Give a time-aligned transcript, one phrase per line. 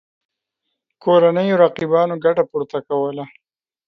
[1.03, 3.25] کورنیو رقیبانو ګټه پورته کوله.